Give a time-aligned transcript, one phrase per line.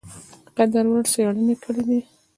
[0.45, 1.99] د قدر وړ څېړني کړي دي۔